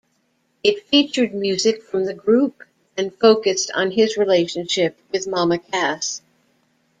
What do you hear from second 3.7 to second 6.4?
on his relationship with Mama Cass.